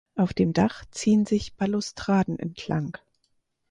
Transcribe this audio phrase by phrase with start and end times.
[0.15, 2.97] Auf dem Dach ziehen sich Balustraden entlang.